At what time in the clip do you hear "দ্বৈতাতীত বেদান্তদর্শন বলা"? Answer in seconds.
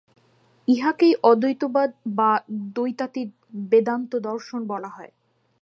2.75-4.89